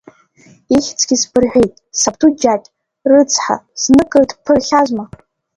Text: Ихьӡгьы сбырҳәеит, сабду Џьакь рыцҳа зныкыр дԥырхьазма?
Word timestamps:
Ихьӡгьы 0.75 1.15
сбырҳәеит, 1.21 1.73
сабду 1.99 2.31
Џьакь 2.39 2.67
рыцҳа 3.11 3.55
зныкыр 3.81 4.23
дԥырхьазма? 4.29 5.05